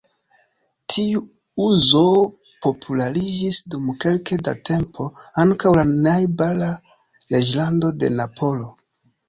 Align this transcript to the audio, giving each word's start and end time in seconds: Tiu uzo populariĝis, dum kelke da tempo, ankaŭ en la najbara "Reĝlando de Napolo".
Tiu 0.93 1.19
uzo 1.65 2.01
populariĝis, 2.67 3.61
dum 3.75 3.93
kelke 4.05 4.39
da 4.49 4.55
tempo, 4.71 5.07
ankaŭ 5.45 5.77
en 5.77 5.79
la 5.95 6.03
najbara 6.09 6.73
"Reĝlando 7.37 7.97
de 8.03 8.15
Napolo". 8.19 8.71